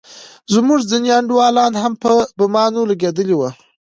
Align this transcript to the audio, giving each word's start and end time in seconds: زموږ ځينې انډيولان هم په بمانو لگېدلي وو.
زموږ 0.53 0.79
ځينې 0.89 1.09
انډيولان 1.17 1.73
هم 1.83 1.93
په 2.03 2.09
بمانو 2.37 2.81
لگېدلي 2.91 3.35
وو. 3.37 3.49